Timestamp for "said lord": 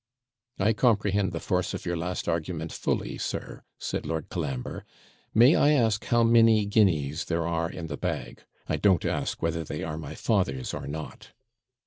3.77-4.29